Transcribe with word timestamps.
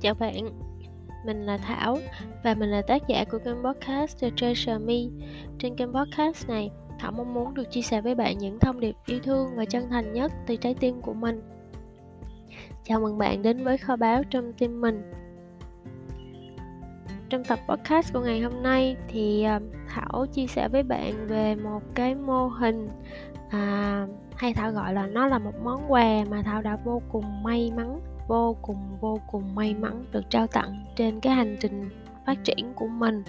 Chào 0.00 0.14
bạn, 0.14 0.50
mình 1.26 1.46
là 1.46 1.56
Thảo 1.56 1.98
và 2.44 2.54
mình 2.54 2.70
là 2.70 2.82
tác 2.82 3.08
giả 3.08 3.24
của 3.24 3.38
kênh 3.38 3.62
podcast 3.64 4.20
The 4.20 4.30
Treasure 4.36 4.78
Me. 4.78 4.94
Trên 5.58 5.76
kênh 5.76 5.92
podcast 5.92 6.48
này, 6.48 6.70
Thảo 6.98 7.12
mong 7.12 7.34
muốn 7.34 7.54
được 7.54 7.70
chia 7.70 7.82
sẻ 7.82 8.00
với 8.00 8.14
bạn 8.14 8.38
những 8.38 8.58
thông 8.58 8.80
điệp 8.80 8.96
yêu 9.06 9.18
thương 9.22 9.48
và 9.54 9.64
chân 9.64 9.90
thành 9.90 10.12
nhất 10.12 10.32
từ 10.46 10.56
trái 10.56 10.74
tim 10.74 11.00
của 11.02 11.14
mình. 11.14 11.42
Chào 12.84 13.00
mừng 13.00 13.18
bạn 13.18 13.42
đến 13.42 13.64
với 13.64 13.78
kho 13.78 13.96
báu 13.96 14.22
trong 14.30 14.52
tim 14.52 14.80
mình. 14.80 15.12
Trong 17.28 17.44
tập 17.44 17.58
podcast 17.68 18.12
của 18.12 18.20
ngày 18.20 18.40
hôm 18.40 18.62
nay 18.62 18.96
thì 19.08 19.42
à, 19.42 19.60
Thảo 19.88 20.26
chia 20.32 20.46
sẻ 20.46 20.68
với 20.68 20.82
bạn 20.82 21.26
về 21.26 21.54
một 21.54 21.82
cái 21.94 22.14
mô 22.14 22.48
hình 22.48 22.88
à, 23.50 24.06
hay 24.36 24.54
Thảo 24.54 24.72
gọi 24.72 24.94
là 24.94 25.06
nó 25.06 25.26
là 25.26 25.38
một 25.38 25.54
món 25.64 25.92
quà 25.92 26.24
mà 26.30 26.42
Thảo 26.42 26.62
đã 26.62 26.78
vô 26.84 27.02
cùng 27.12 27.42
may 27.42 27.72
mắn 27.76 28.00
vô 28.30 28.56
cùng 28.62 28.96
vô 29.00 29.18
cùng 29.26 29.54
may 29.54 29.74
mắn 29.74 30.04
được 30.12 30.30
trao 30.30 30.46
tặng 30.46 30.84
trên 30.96 31.20
cái 31.20 31.32
hành 31.32 31.56
trình 31.60 31.90
phát 32.26 32.44
triển 32.44 32.72
của 32.74 32.88
mình. 32.88 33.22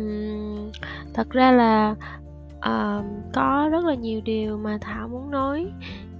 Uhm, 0.00 0.70
thật 1.14 1.30
ra 1.30 1.52
là 1.52 1.94
uh, 2.56 3.04
có 3.34 3.68
rất 3.72 3.84
là 3.84 3.94
nhiều 3.94 4.20
điều 4.24 4.58
mà 4.58 4.78
thảo 4.80 5.08
muốn 5.08 5.30
nói 5.30 5.66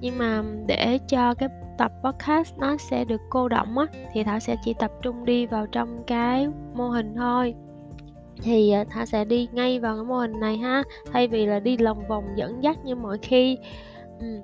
nhưng 0.00 0.18
mà 0.18 0.42
để 0.66 0.98
cho 1.08 1.34
cái 1.34 1.48
tập 1.78 1.92
podcast 2.04 2.58
nó 2.58 2.76
sẽ 2.76 3.04
được 3.04 3.20
cô 3.30 3.48
động 3.48 3.78
á 3.78 3.86
thì 4.12 4.24
thảo 4.24 4.38
sẽ 4.38 4.56
chỉ 4.64 4.74
tập 4.74 4.90
trung 5.02 5.24
đi 5.24 5.46
vào 5.46 5.66
trong 5.66 6.02
cái 6.06 6.48
mô 6.74 6.88
hình 6.88 7.14
thôi. 7.16 7.54
Thì 8.42 8.70
ờ, 8.70 8.84
thảo 8.90 9.06
sẽ 9.06 9.24
đi 9.24 9.48
ngay 9.52 9.80
vào 9.80 9.96
cái 9.96 10.04
mô 10.04 10.18
hình 10.18 10.40
này 10.40 10.56
ha 10.56 10.82
thay 11.12 11.28
vì 11.28 11.46
là 11.46 11.60
đi 11.60 11.76
lòng 11.76 12.08
vòng 12.08 12.24
dẫn 12.36 12.62
dắt 12.62 12.84
như 12.84 12.94
mọi 12.94 13.18
khi 13.22 13.58
ừ. 14.20 14.40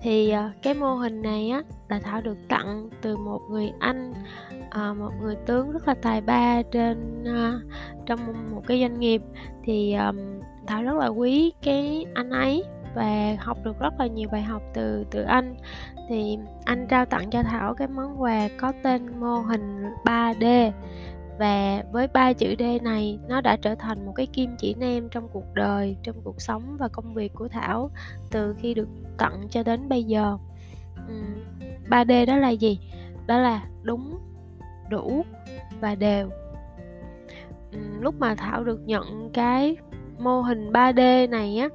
thì 0.00 0.34
uh, 0.34 0.62
cái 0.62 0.74
mô 0.74 0.94
hình 0.94 1.22
này 1.22 1.50
á 1.50 1.62
là 1.88 2.00
thảo 2.00 2.20
được 2.20 2.36
tặng 2.48 2.88
từ 3.02 3.16
một 3.16 3.40
người 3.50 3.72
anh 3.78 4.12
uh, 4.60 4.96
một 4.96 5.10
người 5.20 5.36
tướng 5.46 5.72
rất 5.72 5.88
là 5.88 5.94
tài 6.02 6.20
ba 6.20 6.62
trên 6.62 7.22
uh, 7.22 7.72
trong 8.06 8.18
một 8.54 8.62
cái 8.66 8.80
doanh 8.80 9.00
nghiệp. 9.00 9.22
Thì 9.64 9.94
um, 9.94 10.16
thảo 10.66 10.82
rất 10.82 10.96
là 10.96 11.06
quý 11.06 11.52
cái 11.62 12.04
anh 12.14 12.30
ấy 12.30 12.64
và 12.94 13.36
học 13.38 13.58
được 13.64 13.80
rất 13.80 13.94
là 13.98 14.06
nhiều 14.06 14.28
bài 14.32 14.42
học 14.42 14.62
từ 14.74 15.04
từ 15.10 15.22
anh. 15.22 15.56
Thì 16.08 16.38
anh 16.64 16.86
trao 16.88 17.06
tặng 17.06 17.30
cho 17.30 17.42
thảo 17.42 17.74
cái 17.74 17.88
món 17.88 18.22
quà 18.22 18.48
có 18.60 18.72
tên 18.82 19.20
mô 19.20 19.36
hình 19.36 19.82
3D 20.04 20.72
và 21.38 21.82
với 21.92 22.08
ba 22.08 22.32
chữ 22.32 22.54
D 22.58 22.62
này 22.82 23.18
nó 23.28 23.40
đã 23.40 23.56
trở 23.62 23.74
thành 23.74 24.06
một 24.06 24.12
cái 24.16 24.26
kim 24.26 24.56
chỉ 24.58 24.74
nam 24.74 25.08
trong 25.10 25.28
cuộc 25.32 25.54
đời 25.54 25.96
trong 26.02 26.16
cuộc 26.24 26.40
sống 26.40 26.76
và 26.78 26.88
công 26.88 27.14
việc 27.14 27.34
của 27.34 27.48
Thảo 27.48 27.90
từ 28.30 28.54
khi 28.58 28.74
được 28.74 28.88
tặng 29.18 29.48
cho 29.50 29.62
đến 29.62 29.88
bây 29.88 30.04
giờ. 30.04 30.36
Uhm, 31.12 31.42
3D 31.90 32.26
đó 32.26 32.36
là 32.36 32.50
gì? 32.50 32.80
Đó 33.26 33.38
là 33.38 33.64
đúng 33.82 34.18
đủ 34.90 35.24
và 35.80 35.94
đều. 35.94 36.30
Uhm, 37.76 38.00
lúc 38.00 38.14
mà 38.18 38.34
Thảo 38.34 38.64
được 38.64 38.80
nhận 38.86 39.30
cái 39.32 39.76
mô 40.18 40.40
hình 40.40 40.72
3D 40.72 41.30
này 41.30 41.58
á 41.58 41.68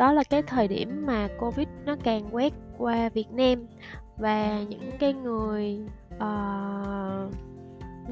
đó 0.00 0.12
là 0.12 0.22
cái 0.24 0.42
thời 0.42 0.68
điểm 0.68 1.06
mà 1.06 1.28
Covid 1.40 1.68
nó 1.84 1.96
càng 2.04 2.34
quét 2.34 2.52
qua 2.78 3.08
Việt 3.08 3.30
Nam. 3.32 3.66
Và 4.16 4.60
những 4.68 4.90
cái 4.98 5.12
người 5.12 5.78
uh, 6.16 7.34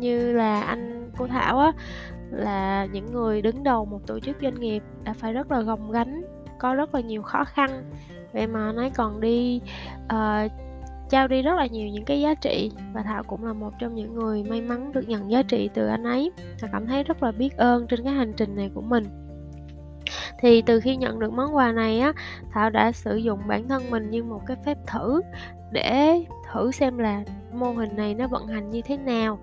như 0.01 0.33
là 0.33 0.61
anh 0.61 1.11
cô 1.19 1.27
Thảo 1.27 1.59
á 1.59 1.73
là 2.31 2.87
những 2.93 3.13
người 3.13 3.43
đứng 3.43 3.63
đầu 3.63 3.85
một 3.85 4.07
tổ 4.07 4.21
chức 4.21 4.37
doanh 4.43 4.61
nghiệp 4.61 4.83
đã 5.05 5.13
phải 5.13 5.33
rất 5.33 5.51
là 5.51 5.61
gồng 5.61 5.91
gánh 5.91 6.23
có 6.59 6.75
rất 6.75 6.95
là 6.95 7.01
nhiều 7.01 7.23
khó 7.23 7.45
khăn. 7.45 7.91
Vậy 8.33 8.47
mà 8.47 8.67
anh 8.67 8.77
ấy 8.77 8.91
còn 8.91 9.21
đi 9.21 9.61
uh, 10.05 10.53
trao 11.11 11.29
đi 11.29 11.43
rất 11.43 11.55
là 11.57 11.67
nhiều 11.67 11.89
những 11.89 12.05
cái 12.05 12.21
giá 12.21 12.35
trị 12.35 12.71
và 12.93 13.03
thảo 13.03 13.23
cũng 13.23 13.45
là 13.45 13.53
một 13.53 13.73
trong 13.79 13.95
những 13.95 14.15
người 14.15 14.43
may 14.43 14.61
mắn 14.61 14.93
được 14.93 15.09
nhận 15.09 15.31
giá 15.31 15.43
trị 15.43 15.71
từ 15.75 15.87
anh 15.87 16.05
ấy 16.05 16.33
và 16.61 16.69
cảm 16.73 16.87
thấy 16.87 17.05
rất 17.05 17.23
là 17.23 17.33
biết 17.33 17.57
ơn 17.57 17.87
trên 17.87 18.05
cái 18.05 18.13
hành 18.13 18.33
trình 18.37 18.57
này 18.57 18.71
của 18.75 18.81
mình. 18.81 19.05
Thì 20.39 20.63
từ 20.63 20.81
khi 20.81 20.97
nhận 20.97 21.19
được 21.19 21.33
món 21.33 21.57
quà 21.57 21.73
này 21.73 22.01
á 22.01 22.13
thảo 22.51 22.71
đã 22.71 22.93
sử 22.93 23.17
dụng 23.17 23.41
bản 23.49 23.69
thân 23.69 23.91
mình 23.91 24.11
như 24.11 24.25
một 24.25 24.41
cái 24.47 24.57
phép 24.65 24.79
thử 24.87 25.21
để 25.73 26.25
thử 26.53 26.71
xem 26.71 26.99
là 26.99 27.25
mô 27.53 27.73
hình 27.73 27.97
này 27.97 28.15
nó 28.15 28.27
vận 28.27 28.47
hành 28.47 28.71
như 28.71 28.83
thế 28.83 28.97
nào 28.97 29.39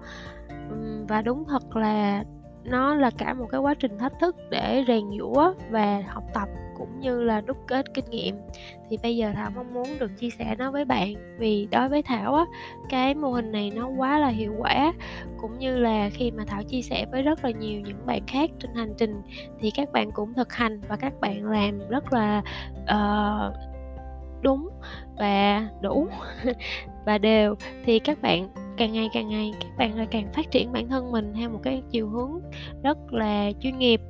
và 1.07 1.21
đúng 1.21 1.45
thật 1.47 1.75
là 1.75 2.23
nó 2.63 2.95
là 2.95 3.11
cả 3.17 3.33
một 3.33 3.45
cái 3.51 3.61
quá 3.61 3.73
trình 3.73 3.97
thách 3.97 4.13
thức 4.19 4.35
để 4.49 4.83
rèn 4.87 5.03
giũa 5.19 5.53
và 5.69 6.03
học 6.07 6.23
tập 6.33 6.49
cũng 6.77 6.99
như 6.99 7.23
là 7.23 7.41
đúc 7.41 7.57
kết 7.67 7.93
kinh 7.93 8.05
nghiệm. 8.09 8.35
Thì 8.89 8.97
bây 9.03 9.17
giờ 9.17 9.31
thảo 9.35 9.51
mong 9.55 9.73
muốn 9.73 9.87
được 9.99 10.11
chia 10.17 10.29
sẻ 10.29 10.55
nó 10.57 10.71
với 10.71 10.85
bạn 10.85 11.13
vì 11.39 11.67
đối 11.71 11.89
với 11.89 12.01
thảo 12.01 12.35
á 12.35 12.45
cái 12.89 13.15
mô 13.15 13.31
hình 13.31 13.51
này 13.51 13.71
nó 13.75 13.87
quá 13.87 14.19
là 14.19 14.27
hiệu 14.27 14.53
quả 14.57 14.93
cũng 15.37 15.59
như 15.59 15.77
là 15.77 16.09
khi 16.13 16.31
mà 16.31 16.43
thảo 16.47 16.63
chia 16.63 16.81
sẻ 16.81 17.05
với 17.11 17.21
rất 17.21 17.45
là 17.45 17.51
nhiều 17.51 17.81
những 17.81 18.05
bạn 18.05 18.21
khác 18.27 18.49
trên 18.59 18.73
hành 18.75 18.93
trình 18.97 19.21
thì 19.59 19.71
các 19.71 19.91
bạn 19.91 20.11
cũng 20.11 20.33
thực 20.33 20.53
hành 20.53 20.81
và 20.87 20.95
các 20.95 21.13
bạn 21.21 21.51
làm 21.51 21.79
rất 21.89 22.13
là 22.13 22.41
uh, 22.83 23.53
đúng 24.41 24.69
và 25.17 25.67
đủ 25.81 26.07
và 27.05 27.17
đều. 27.17 27.55
Thì 27.85 27.99
các 27.99 28.21
bạn 28.21 28.64
càng 28.77 28.93
ngày 28.93 29.09
càng 29.13 29.29
ngày, 29.29 29.53
các 29.59 29.77
bạn 29.77 29.97
lại 29.97 30.07
càng 30.11 30.33
phát 30.33 30.51
triển 30.51 30.71
bản 30.71 30.89
thân 30.89 31.11
mình 31.11 31.33
theo 31.35 31.49
một 31.49 31.59
cái 31.63 31.81
chiều 31.91 32.09
hướng 32.09 32.39
rất 32.83 33.13
là 33.13 33.51
chuyên 33.61 33.77
nghiệp. 33.77 34.01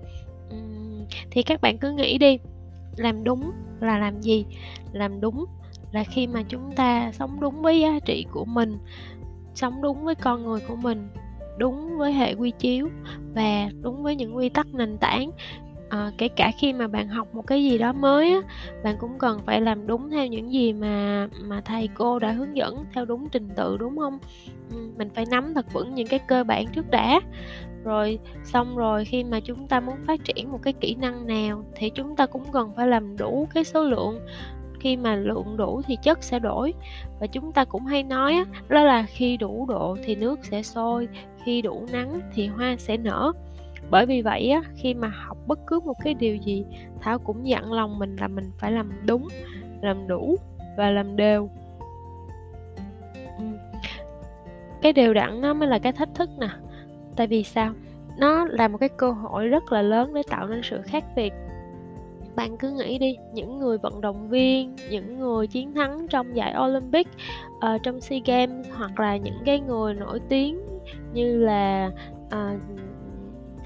Thì 1.31 1.43
các 1.43 1.61
bạn 1.61 1.77
cứ 1.77 1.91
nghĩ 1.91 2.17
đi, 2.17 2.37
làm 2.95 3.23
đúng 3.23 3.51
là 3.79 3.99
làm 3.99 4.21
gì? 4.21 4.45
Làm 4.91 5.21
đúng 5.21 5.45
là 5.91 6.03
khi 6.03 6.27
mà 6.27 6.43
chúng 6.49 6.71
ta 6.75 7.11
sống 7.11 7.39
đúng 7.39 7.61
với 7.61 7.79
giá 7.79 7.99
trị 8.05 8.25
của 8.31 8.45
mình, 8.45 8.77
sống 9.55 9.81
đúng 9.81 10.03
với 10.03 10.15
con 10.15 10.43
người 10.43 10.59
của 10.67 10.75
mình, 10.75 11.07
đúng 11.57 11.97
với 11.97 12.13
hệ 12.13 12.33
quy 12.33 12.51
chiếu 12.51 12.89
và 13.33 13.69
đúng 13.81 14.03
với 14.03 14.15
những 14.15 14.35
quy 14.35 14.49
tắc 14.49 14.67
nền 14.73 14.97
tảng 14.97 15.31
à, 15.89 16.11
kể 16.17 16.27
cả 16.27 16.51
khi 16.57 16.73
mà 16.73 16.87
bạn 16.87 17.07
học 17.07 17.35
một 17.35 17.47
cái 17.47 17.63
gì 17.63 17.77
đó 17.77 17.93
mới 17.93 18.31
á, 18.31 18.39
bạn 18.83 18.95
cũng 18.99 19.19
cần 19.19 19.39
phải 19.45 19.61
làm 19.61 19.87
đúng 19.87 20.09
theo 20.09 20.27
những 20.27 20.53
gì 20.53 20.73
mà 20.73 21.27
mà 21.41 21.61
thầy 21.61 21.89
cô 21.93 22.19
đã 22.19 22.31
hướng 22.31 22.57
dẫn 22.57 22.85
theo 22.93 23.05
đúng 23.05 23.29
trình 23.29 23.49
tự 23.55 23.77
đúng 23.77 23.97
không? 23.97 24.17
Ừ, 24.71 24.77
mình 24.97 25.09
phải 25.15 25.25
nắm 25.31 25.53
thật 25.53 25.73
vững 25.73 25.93
những 25.93 26.07
cái 26.07 26.19
cơ 26.19 26.43
bản 26.43 26.65
trước 26.67 26.89
đã. 26.89 27.19
Rồi 27.83 28.19
xong 28.43 28.75
rồi 28.75 29.05
khi 29.05 29.23
mà 29.23 29.39
chúng 29.39 29.67
ta 29.67 29.79
muốn 29.79 29.95
phát 30.07 30.23
triển 30.23 30.51
một 30.51 30.59
cái 30.61 30.73
kỹ 30.73 30.95
năng 30.95 31.27
nào 31.27 31.65
thì 31.75 31.89
chúng 31.89 32.15
ta 32.15 32.25
cũng 32.25 32.51
cần 32.51 32.71
phải 32.75 32.87
làm 32.87 33.17
đủ 33.17 33.47
cái 33.53 33.63
số 33.63 33.83
lượng. 33.83 34.19
Khi 34.79 34.97
mà 34.97 35.15
lượng 35.15 35.57
đủ 35.57 35.81
thì 35.87 35.97
chất 36.03 36.23
sẽ 36.23 36.39
đổi. 36.39 36.73
Và 37.19 37.27
chúng 37.27 37.51
ta 37.51 37.65
cũng 37.65 37.85
hay 37.85 38.03
nói 38.03 38.43
đó 38.67 38.83
là 38.83 39.03
khi 39.03 39.37
đủ 39.37 39.65
độ 39.69 39.97
thì 40.05 40.15
nước 40.15 40.39
sẽ 40.45 40.63
sôi 40.63 41.07
khi 41.45 41.61
đủ 41.61 41.85
nắng 41.91 42.19
thì 42.33 42.47
hoa 42.47 42.75
sẽ 42.77 42.97
nở 42.97 43.31
bởi 43.89 44.05
vì 44.05 44.21
vậy 44.21 44.49
á 44.49 44.61
khi 44.75 44.93
mà 44.93 45.07
học 45.07 45.37
bất 45.47 45.59
cứ 45.67 45.79
một 45.79 45.95
cái 46.03 46.13
điều 46.13 46.35
gì 46.35 46.65
thảo 47.01 47.19
cũng 47.19 47.47
dặn 47.47 47.73
lòng 47.73 47.99
mình 47.99 48.15
là 48.15 48.27
mình 48.27 48.51
phải 48.57 48.71
làm 48.71 48.91
đúng 49.05 49.27
làm 49.81 50.07
đủ 50.07 50.35
và 50.77 50.91
làm 50.91 51.15
đều. 51.15 51.49
Cái 54.81 54.93
đều 54.93 55.13
đặn 55.13 55.41
nó 55.41 55.53
mới 55.53 55.69
là 55.69 55.79
cái 55.79 55.93
thách 55.93 56.09
thức 56.15 56.29
nè. 56.39 56.49
Tại 57.15 57.27
vì 57.27 57.43
sao? 57.43 57.73
Nó 58.17 58.45
là 58.45 58.67
một 58.67 58.77
cái 58.77 58.89
cơ 58.89 59.11
hội 59.11 59.47
rất 59.47 59.71
là 59.71 59.81
lớn 59.81 60.13
để 60.13 60.21
tạo 60.29 60.47
nên 60.47 60.61
sự 60.63 60.81
khác 60.81 61.03
biệt. 61.15 61.33
Bạn 62.35 62.57
cứ 62.57 62.71
nghĩ 62.71 62.97
đi 62.97 63.15
những 63.33 63.59
người 63.59 63.77
vận 63.77 64.01
động 64.01 64.29
viên 64.29 64.75
những 64.89 65.19
người 65.19 65.47
chiến 65.47 65.73
thắng 65.73 66.07
trong 66.07 66.35
giải 66.35 66.55
olympic 66.63 67.07
uh, 67.55 67.83
trong 67.83 68.01
sea 68.01 68.19
games 68.25 68.67
hoặc 68.77 68.99
là 68.99 69.17
những 69.17 69.39
cái 69.45 69.59
người 69.59 69.93
nổi 69.93 70.19
tiếng 70.29 70.59
như 71.13 71.37
là 71.37 71.91
uh, 72.27 72.61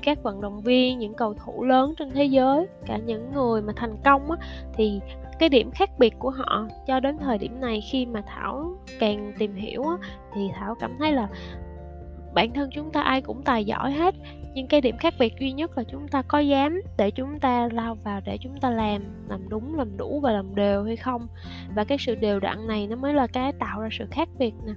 các 0.09 0.23
vận 0.23 0.41
động 0.41 0.61
viên 0.61 0.99
những 0.99 1.13
cầu 1.13 1.33
thủ 1.33 1.63
lớn 1.63 1.93
trên 1.97 2.11
thế 2.11 2.25
giới 2.25 2.67
cả 2.85 2.97
những 2.97 3.33
người 3.33 3.61
mà 3.61 3.73
thành 3.75 3.95
công 4.05 4.31
á, 4.31 4.37
thì 4.73 4.99
cái 5.39 5.49
điểm 5.49 5.71
khác 5.71 5.89
biệt 5.99 6.13
của 6.19 6.29
họ 6.29 6.67
cho 6.87 6.99
đến 6.99 7.17
thời 7.17 7.37
điểm 7.37 7.61
này 7.61 7.81
khi 7.91 8.05
mà 8.05 8.21
thảo 8.27 8.77
càng 8.99 9.33
tìm 9.39 9.55
hiểu 9.55 9.83
á, 9.83 9.97
thì 10.33 10.49
thảo 10.55 10.75
cảm 10.79 10.95
thấy 10.99 11.11
là 11.11 11.29
bản 12.33 12.53
thân 12.53 12.69
chúng 12.73 12.91
ta 12.91 13.01
ai 13.01 13.21
cũng 13.21 13.43
tài 13.43 13.65
giỏi 13.65 13.91
hết. 13.91 14.15
Nhưng 14.53 14.67
cái 14.67 14.81
điểm 14.81 14.97
khác 14.97 15.13
biệt 15.19 15.33
duy 15.39 15.51
nhất 15.51 15.77
là 15.77 15.83
chúng 15.83 16.07
ta 16.07 16.21
có 16.21 16.39
dám 16.39 16.81
để 16.97 17.11
chúng 17.11 17.39
ta 17.39 17.69
lao 17.71 17.95
vào 18.03 18.21
để 18.25 18.37
chúng 18.41 18.57
ta 18.61 18.69
làm 18.69 19.03
làm 19.29 19.49
đúng 19.49 19.75
làm 19.75 19.97
đủ 19.97 20.19
và 20.19 20.31
làm 20.31 20.55
đều 20.55 20.83
hay 20.83 20.95
không. 20.95 21.27
Và 21.75 21.83
cái 21.83 21.97
sự 21.97 22.15
đều 22.15 22.39
đặn 22.39 22.67
này 22.67 22.87
nó 22.87 22.95
mới 22.95 23.13
là 23.13 23.27
cái 23.27 23.53
tạo 23.53 23.81
ra 23.81 23.89
sự 23.91 24.05
khác 24.11 24.29
biệt 24.39 24.53
nè 24.65 24.73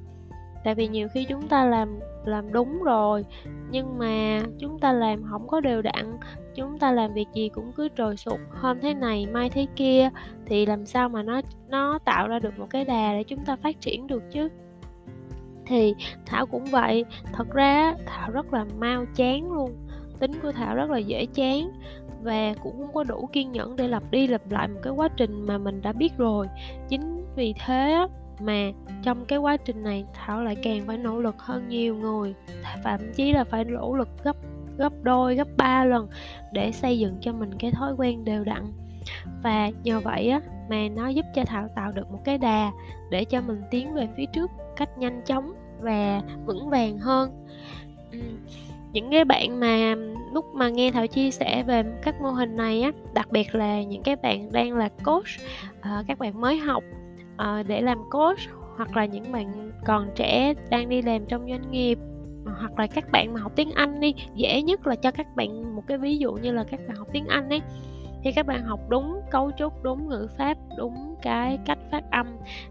tại 0.65 0.75
vì 0.75 0.89
nhiều 0.89 1.09
khi 1.15 1.25
chúng 1.25 1.49
ta 1.49 1.65
làm 1.65 1.99
làm 2.25 2.53
đúng 2.53 2.83
rồi, 2.83 3.25
nhưng 3.71 3.99
mà 3.99 4.41
chúng 4.59 4.79
ta 4.79 4.93
làm 4.93 5.23
không 5.31 5.49
có 5.49 5.61
đều 5.61 5.83
đặn, 5.83 6.19
chúng 6.55 6.79
ta 6.79 6.93
làm 6.93 7.15
việc 7.15 7.29
gì 7.35 7.49
cũng 7.49 7.73
cứ 7.77 7.89
trồi 7.97 8.17
sụt 8.17 8.41
hôm 8.51 8.81
thế 8.81 8.95
này, 8.95 9.27
mai 9.33 9.51
thế 9.51 9.67
kia, 9.77 10.11
thì 10.47 10.67
làm 10.67 10.87
sao 10.87 11.09
mà 11.09 11.23
nó 11.23 11.41
nó 11.69 11.99
tạo 11.99 12.29
ra 12.29 12.39
được 12.39 12.59
một 12.59 12.67
cái 12.71 12.85
đà 12.85 13.13
để 13.13 13.23
chúng 13.23 13.45
ta 13.45 13.57
phát 13.57 13.81
triển 13.81 14.07
được 14.07 14.23
chứ? 14.33 14.49
Thì 15.67 15.95
thảo 16.27 16.47
cũng 16.47 16.65
vậy, 16.65 17.05
thật 17.33 17.51
ra 17.53 17.95
thảo 18.07 18.31
rất 18.31 18.53
là 18.53 18.67
mau 18.79 19.05
chán 19.15 19.53
luôn, 19.53 19.71
tính 20.19 20.33
của 20.43 20.53
thảo 20.53 20.75
rất 20.77 20.91
là 20.91 20.99
dễ 20.99 21.27
chán 21.27 21.71
và 22.23 22.55
cũng 22.63 22.79
không 22.79 22.95
có 22.95 23.05
đủ 23.05 23.29
kiên 23.33 23.53
nhẫn 23.53 23.77
để 23.77 23.89
lặp 23.89 24.11
đi 24.11 24.27
lặp 24.27 24.51
lại 24.51 24.69
một 24.69 24.81
cái 24.83 24.93
quá 24.93 25.09
trình 25.17 25.47
mà 25.47 25.59
mình 25.59 25.83
đã 25.83 25.93
biết 25.93 26.13
rồi. 26.19 26.47
Chính 26.89 27.25
vì 27.37 27.55
thế 27.67 28.07
mà 28.45 28.71
trong 29.03 29.25
cái 29.25 29.39
quá 29.39 29.57
trình 29.57 29.83
này 29.83 30.05
thảo 30.15 30.43
lại 30.43 30.57
càng 30.63 30.83
phải 30.87 30.99
nỗ 30.99 31.21
lực 31.21 31.39
hơn 31.39 31.69
nhiều 31.69 31.97
người. 31.97 32.35
Thậm 32.85 33.01
chí 33.15 33.33
là 33.33 33.45
phải 33.45 33.65
nỗ 33.65 33.97
lực 33.97 34.09
gấp 34.25 34.37
gấp 34.77 34.93
đôi, 35.03 35.35
gấp 35.35 35.49
ba 35.57 35.85
lần 35.85 36.09
để 36.53 36.73
xây 36.73 36.99
dựng 36.99 37.17
cho 37.21 37.33
mình 37.33 37.51
cái 37.59 37.71
thói 37.71 37.95
quen 37.99 38.25
đều 38.25 38.45
đặn. 38.45 38.63
Và 39.43 39.71
nhờ 39.83 40.01
vậy 40.01 40.29
á 40.29 40.41
mà 40.71 40.89
nó 40.97 41.09
giúp 41.09 41.27
cho 41.35 41.45
thảo 41.45 41.69
tạo 41.75 41.93
được 41.93 42.11
một 42.11 42.21
cái 42.25 42.39
đà 42.39 42.71
để 43.11 43.25
cho 43.25 43.41
mình 43.41 43.63
tiến 43.71 43.95
về 43.95 44.09
phía 44.17 44.27
trước 44.27 44.51
cách 44.77 44.99
nhanh 44.99 45.23
chóng 45.27 45.53
và 45.81 46.23
vững 46.47 46.71
vàng 46.71 46.99
hơn. 46.99 47.47
Những 48.93 49.11
cái 49.11 49.25
bạn 49.25 49.61
mà 49.61 49.95
lúc 50.33 50.45
mà 50.55 50.69
nghe 50.69 50.91
thảo 50.91 51.07
chia 51.07 51.31
sẻ 51.31 51.63
về 51.63 51.83
các 52.03 52.21
mô 52.21 52.31
hình 52.31 52.57
này 52.57 52.83
á, 52.83 52.91
đặc 53.15 53.31
biệt 53.31 53.55
là 53.55 53.83
những 53.83 54.03
cái 54.03 54.17
bạn 54.17 54.53
đang 54.53 54.73
là 54.73 54.89
coach 55.05 55.27
ờ, 55.81 56.05
các 56.07 56.19
bạn 56.19 56.41
mới 56.41 56.59
học 56.59 56.85
uh, 57.35 57.67
để 57.67 57.81
làm 57.81 57.99
coach 58.11 58.39
hoặc 58.77 58.97
là 58.97 59.05
những 59.05 59.33
bạn 59.33 59.71
còn 59.85 60.11
trẻ 60.15 60.55
đang 60.71 60.89
đi 60.89 61.03
làm 61.03 61.27
trong 61.27 61.49
doanh 61.49 61.71
nghiệp 61.71 61.99
ờ, 62.47 62.53
hoặc 62.61 62.79
là 62.79 62.87
các 62.87 63.11
bạn 63.13 63.35
mà 63.35 63.41
học 63.41 63.53
tiếng 63.57 63.73
Anh 63.73 64.01
đi 64.01 64.15
dễ 64.35 64.63
nhất 64.63 64.87
là 64.87 64.95
cho 64.95 65.11
các 65.11 65.27
bạn 65.37 65.77
một 65.77 65.83
cái 65.87 65.99
ví 65.99 66.19
dụ 66.19 66.33
như 66.33 66.53
là 66.53 66.65
các 66.65 66.81
bạn 66.89 66.97
học 66.97 67.09
tiếng 67.13 67.27
Anh 67.27 67.49
ấy. 67.49 67.61
Thì 68.25 68.33
các 68.33 68.47
bạn 68.47 68.63
học 68.63 68.81
đúng 68.89 69.21
cấu 69.31 69.51
trúc 69.59 69.83
đúng 69.83 70.09
ngữ 70.09 70.29
pháp 70.39 70.57
đúng 70.79 71.15
cái 71.23 71.59
cách 71.67 71.79
phát 71.91 72.05
âm 72.11 72.27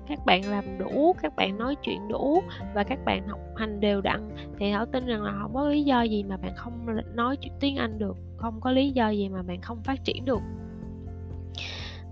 các 0.07 0.19
bạn 0.25 0.45
làm 0.45 0.77
đủ 0.77 1.15
các 1.21 1.35
bạn 1.35 1.57
nói 1.57 1.75
chuyện 1.75 2.07
đủ 2.07 2.43
và 2.73 2.83
các 2.83 2.99
bạn 3.05 3.27
học 3.27 3.39
hành 3.55 3.79
đều 3.79 4.01
đặn. 4.01 4.29
Thì 4.59 4.71
thảo 4.71 4.85
tin 4.85 5.05
rằng 5.05 5.23
là 5.23 5.33
không 5.41 5.53
có 5.53 5.69
lý 5.69 5.83
do 5.83 6.01
gì 6.01 6.23
mà 6.23 6.37
bạn 6.37 6.55
không 6.55 6.85
nói 7.15 7.37
chuyện 7.37 7.53
tiếng 7.59 7.75
anh 7.75 7.99
được 7.99 8.17
không 8.37 8.61
có 8.61 8.71
lý 8.71 8.91
do 8.91 9.09
gì 9.09 9.29
mà 9.29 9.41
bạn 9.41 9.61
không 9.61 9.83
phát 9.83 10.03
triển 10.03 10.25
được. 10.25 10.41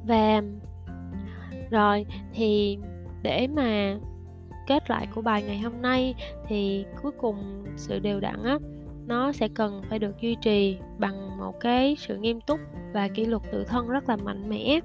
Và 0.07 0.41
rồi, 1.69 2.05
thì 2.33 2.77
để 3.23 3.47
mà 3.47 3.97
kết 4.67 4.89
lại 4.89 5.07
của 5.15 5.21
bài 5.21 5.43
ngày 5.43 5.59
hôm 5.59 5.81
nay, 5.81 6.15
thì 6.47 6.85
cuối 7.01 7.11
cùng 7.11 7.63
sự 7.75 7.99
đều 7.99 8.19
đặn 8.19 8.43
á, 8.43 8.57
nó 9.07 9.31
sẽ 9.31 9.47
cần 9.47 9.81
phải 9.89 9.99
được 9.99 10.21
duy 10.21 10.35
trì 10.41 10.77
bằng 10.97 11.37
một 11.37 11.59
cái 11.59 11.95
sự 11.99 12.17
nghiêm 12.17 12.41
túc 12.41 12.59
và 12.93 13.07
kỷ 13.07 13.25
luật 13.25 13.41
tự 13.51 13.63
thân 13.63 13.87
rất 13.87 14.09
là 14.09 14.15
mạnh 14.15 14.49
mẽ. 14.49 14.79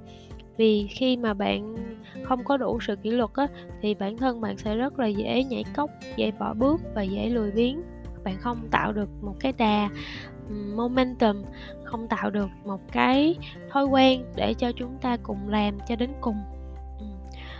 Vì 0.56 0.86
khi 0.90 1.16
mà 1.16 1.34
bạn 1.34 1.76
không 2.22 2.44
có 2.44 2.56
đủ 2.56 2.78
sự 2.80 2.96
kỷ 2.96 3.10
luật 3.10 3.30
á, 3.34 3.46
thì 3.82 3.94
bản 3.94 4.16
thân 4.16 4.40
bạn 4.40 4.58
sẽ 4.58 4.76
rất 4.76 4.98
là 4.98 5.06
dễ 5.06 5.44
nhảy 5.44 5.64
cốc, 5.76 5.90
dễ 6.16 6.30
bỏ 6.30 6.54
bước 6.54 6.80
và 6.94 7.02
dễ 7.02 7.28
lười 7.28 7.50
biếng. 7.50 7.82
Bạn 8.24 8.36
không 8.40 8.58
tạo 8.70 8.92
được 8.92 9.08
một 9.22 9.34
cái 9.40 9.52
đà 9.52 9.88
momentum, 10.76 11.42
không 11.84 12.08
tạo 12.08 12.30
được 12.30 12.48
một 12.64 12.80
cái 12.92 13.36
thói 13.70 13.84
quen 13.84 14.24
để 14.36 14.54
cho 14.54 14.72
chúng 14.72 14.98
ta 15.00 15.16
cùng 15.16 15.48
làm 15.48 15.78
cho 15.88 15.96
đến 15.96 16.10
cùng 16.20 16.36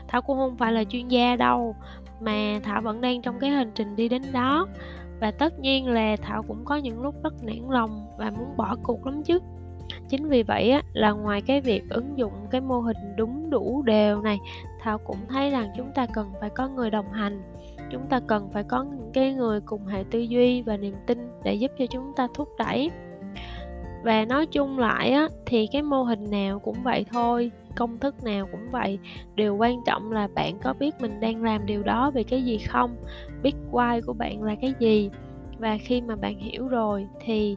thảo 0.09 0.23
cũng 0.23 0.39
không 0.39 0.57
phải 0.57 0.73
là 0.73 0.85
chuyên 0.85 1.09
gia 1.09 1.37
đâu 1.37 1.75
mà 2.21 2.61
thảo 2.63 2.83
vẫn 2.83 3.01
đang 3.01 3.23
trong 3.23 3.39
cái 3.39 3.51
hành 3.51 3.71
trình 3.75 3.97
đi 3.97 4.09
đến 4.09 4.23
đó. 4.33 4.67
Và 5.21 5.31
tất 5.31 5.59
nhiên 5.59 5.89
là 5.89 6.17
thảo 6.23 6.43
cũng 6.43 6.65
có 6.65 6.77
những 6.77 7.03
lúc 7.03 7.15
rất 7.23 7.35
nản 7.43 7.71
lòng 7.71 8.07
và 8.19 8.31
muốn 8.31 8.57
bỏ 8.57 8.77
cuộc 8.83 9.07
lắm 9.07 9.23
chứ. 9.23 9.39
Chính 10.09 10.29
vì 10.29 10.43
vậy 10.43 10.71
á, 10.71 10.83
là 10.93 11.13
ngoài 11.13 11.43
cái 11.43 11.61
việc 11.61 11.83
ứng 11.91 12.19
dụng 12.19 12.33
cái 12.51 12.61
mô 12.61 12.81
hình 12.81 12.97
đúng 13.17 13.51
đủ 13.51 13.83
đều 13.83 14.23
này 14.23 14.39
thảo 14.81 14.99
cũng 14.99 15.17
thấy 15.29 15.51
rằng 15.51 15.71
chúng 15.77 15.93
ta 15.95 16.07
cần 16.07 16.33
phải 16.41 16.51
có 16.51 16.69
người 16.69 16.91
đồng 16.91 17.13
hành. 17.13 17.43
Chúng 17.91 18.07
ta 18.09 18.21
cần 18.27 18.49
phải 18.53 18.65
có 18.65 18.85
những 18.85 19.11
cái 19.13 19.35
người 19.35 19.61
cùng 19.61 19.87
hệ 19.87 20.05
tư 20.11 20.19
duy 20.19 20.63
và 20.63 20.77
niềm 20.77 20.95
tin 21.07 21.29
để 21.45 21.55
giúp 21.55 21.71
cho 21.79 21.87
chúng 21.87 22.13
ta 22.17 22.29
thúc 22.35 22.49
đẩy 22.59 22.91
và 24.05 24.25
nói 24.25 24.47
chung 24.47 24.79
lại 24.79 25.11
á, 25.11 25.29
thì 25.47 25.67
cái 25.73 25.83
mô 25.83 26.03
hình 26.03 26.31
nào 26.31 26.59
cũng 26.59 26.77
vậy 26.83 27.07
thôi 27.13 27.51
công 27.77 27.99
thức 27.99 28.25
nào 28.25 28.49
cũng 28.53 28.71
vậy. 28.71 28.99
Điều 29.35 29.57
quan 29.57 29.77
trọng 29.87 30.13
là 30.13 30.29
bạn 30.35 30.59
có 30.63 30.73
biết 30.73 30.95
mình 31.01 31.21
đang 31.21 31.43
làm 31.43 31.67
điều 31.67 31.83
đó 31.83 32.11
vì 32.11 32.25
cái 32.25 32.43
gì 32.43 32.59
không 32.59 32.97
biết 33.43 33.55
why 33.73 34.01
của 34.07 34.13
bạn 34.13 34.43
là 34.43 34.55
cái 34.61 34.75
gì. 34.79 35.11
Và 35.59 35.79
khi 35.81 36.01
mà 36.01 36.17
bạn 36.17 36.39
hiểu 36.39 36.69
rồi 36.69 37.07
thì 37.21 37.57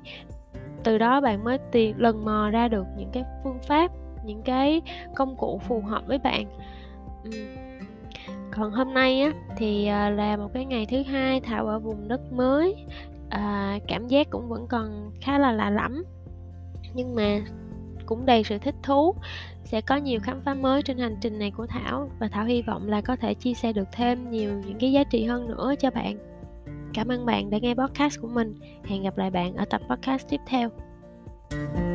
từ 0.83 0.97
đó 0.97 1.21
bạn 1.21 1.43
mới 1.43 1.57
tìm 1.71 1.97
lần 1.97 2.25
mò 2.25 2.49
ra 2.49 2.67
được 2.67 2.85
những 2.97 3.09
cái 3.13 3.23
phương 3.43 3.59
pháp 3.67 3.91
những 4.25 4.41
cái 4.41 4.81
công 5.15 5.35
cụ 5.35 5.61
phù 5.67 5.81
hợp 5.81 6.03
với 6.07 6.17
bạn. 6.17 6.45
Còn 8.51 8.71
hôm 8.71 8.93
nay 8.93 9.21
á 9.21 9.31
thì 9.57 9.87
à, 9.87 10.09
là 10.09 10.37
một 10.37 10.53
cái 10.53 10.65
ngày 10.65 10.85
thứ 10.85 11.03
hai 11.03 11.41
thảo 11.41 11.67
ở 11.67 11.79
vùng 11.79 12.07
đất 12.07 12.21
mới. 12.31 12.75
À, 13.29 13.79
cảm 13.87 14.07
giác 14.07 14.29
cũng 14.29 14.49
vẫn 14.49 14.67
còn 14.69 15.11
khá 15.21 15.37
là 15.39 15.51
lạ 15.51 15.69
lẫm 15.69 16.03
nhưng 16.97 17.15
mà 17.15 17.41
cũng 18.05 18.25
đầy 18.25 18.43
sự 18.43 18.57
thích 18.57 18.75
thú, 18.83 19.15
sẽ 19.63 19.81
có 19.81 19.95
nhiều 19.95 20.19
khám 20.23 20.41
phá 20.45 20.53
mới 20.53 20.81
trên 20.81 20.97
hành 20.97 21.15
trình 21.21 21.39
này 21.39 21.51
của 21.51 21.67
thảo 21.67 22.09
và 22.19 22.27
thảo 22.27 22.45
hy 22.45 22.61
vọng 22.61 22.89
là 22.89 23.01
có 23.01 23.15
thể 23.15 23.33
chia 23.33 23.53
sẻ 23.53 23.73
được 23.73 23.87
thêm 23.91 24.31
nhiều 24.31 24.51
những 24.65 24.77
cái 24.79 24.91
giá 24.91 25.03
trị 25.03 25.25
hơn 25.25 25.47
nữa 25.47 25.73
cho 25.79 25.91
bạn. 25.91 26.17
Cảm 26.93 27.07
ơn 27.07 27.25
bạn 27.25 27.49
đã 27.49 27.57
nghe 27.57 27.73
podcast 27.73 28.21
của 28.21 28.27
mình. 28.27 28.55
Hẹn 28.83 29.03
gặp 29.03 29.17
lại 29.17 29.31
bạn 29.31 29.55
ở 29.55 29.65
tập 29.65 29.81
podcast 29.89 30.27
tiếp 30.29 30.41
theo. 30.47 30.69
thank 31.49 31.77
you 31.77 31.86